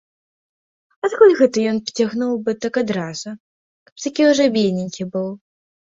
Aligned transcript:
Адкуль 1.07 1.35
гэта 1.41 1.65
ён 1.73 1.77
пацягнуў 1.89 2.33
бы 2.47 2.51
так 2.65 2.73
адразу, 2.83 3.29
каб 3.91 4.03
такі 4.07 4.21
ўжо 4.31 4.43
бедненькі 4.57 5.03
быў. 5.17 5.29